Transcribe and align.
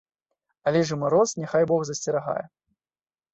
Але 0.71 0.79
ж 0.91 0.97
і 0.97 1.01
мароз, 1.01 1.33
няхай 1.41 1.63
бог 1.73 1.81
засцерагае! 1.91 2.39